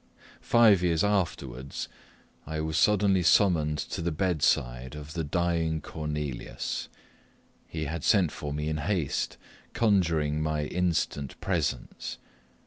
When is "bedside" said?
4.11-4.95